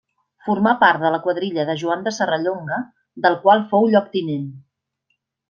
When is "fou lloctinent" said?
3.75-4.51